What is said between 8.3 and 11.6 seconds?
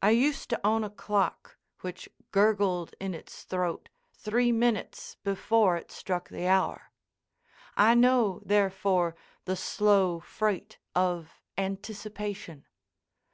therefore, the slow freight of